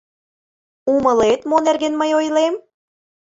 Умылет, 0.93 1.39
мо 1.49 1.57
нерген 1.67 1.93
мый 1.99 2.11
ойлем? 2.19 2.55